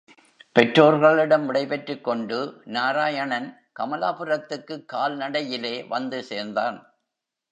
பெற்றோர்களிடம் 0.51 1.45
விடைபெற்றுக் 1.45 2.03
கொண்டு 2.03 2.61
நாராயணன் 2.65 3.69
கமலாபுரத்துக்குக் 3.79 4.85
கால்நடையிலே 4.93 5.87
வந்து 5.87 6.23
சேர்ந்தான். 6.23 6.79